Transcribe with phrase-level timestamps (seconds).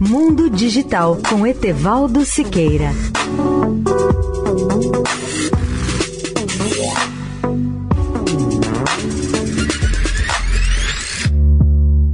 [0.00, 2.92] Mundo Digital com Etevaldo Siqueira.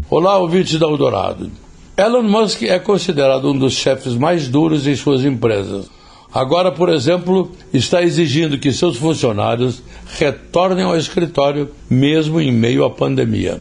[0.08, 1.50] Olá, ouvintes da Eldorado.
[1.94, 5.90] Elon Musk é considerado um dos chefes mais duros em suas empresas.
[6.32, 9.82] Agora, por exemplo, está exigindo que seus funcionários
[10.18, 13.60] retornem ao escritório, mesmo em meio à pandemia.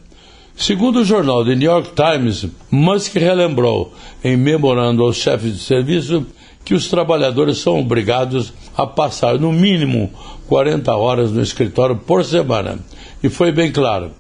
[0.56, 3.92] Segundo o jornal The New York Times, Musk relembrou,
[4.24, 6.26] em memorando aos chefes de serviço,
[6.64, 10.12] que os trabalhadores são obrigados a passar no mínimo
[10.48, 12.80] 40 horas no escritório por semana.
[13.22, 14.12] E foi bem claro.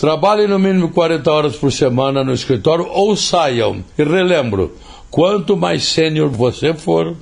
[0.00, 3.84] Trabalhem no mínimo 40 horas por semana no escritório ou saiam.
[3.96, 4.76] E relembro:
[5.10, 7.14] quanto mais sênior você for,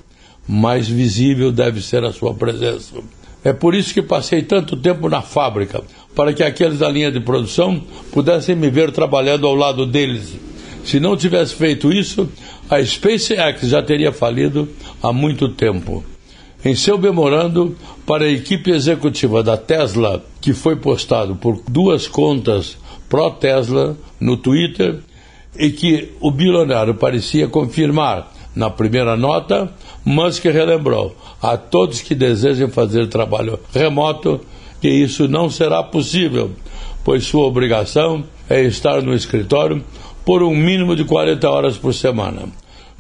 [0.47, 2.95] mais visível deve ser a sua presença.
[3.45, 5.85] É por isso que passei tanto tempo na fábrica,
[6.15, 10.35] para que aqueles da linha de produção pudessem me ver trabalhando ao lado deles.
[10.83, 12.29] Se não tivesse feito isso,
[12.71, 14.69] a SpaceX já teria falido
[15.03, 16.03] há muito tempo.
[16.65, 22.79] Em seu memorando para a equipe executiva da Tesla, que foi postado por duas contas
[23.09, 25.01] pró-Tesla no Twitter,
[25.59, 29.73] e que o bilionário parecia confirmar na primeira nota,
[30.05, 34.41] Musk relembrou a todos que desejem fazer trabalho remoto
[34.81, 36.51] que isso não será possível,
[37.03, 39.83] pois sua obrigação é estar no escritório
[40.25, 42.43] por um mínimo de 40 horas por semana.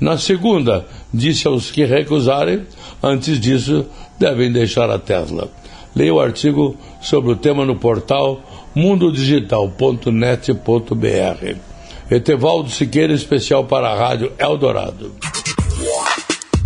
[0.00, 2.62] Na segunda, disse aos que recusarem,
[3.02, 3.84] antes disso,
[4.18, 5.50] devem deixar a Tesla.
[5.94, 8.42] Leia o artigo sobre o tema no portal
[8.74, 11.56] mundodigital.net.br.
[12.10, 15.12] Etevaldo Siqueira, especial para a Rádio Eldorado.